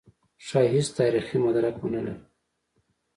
[0.45, 2.21] ښايي هېڅ تاریخي مدرک ونه لري.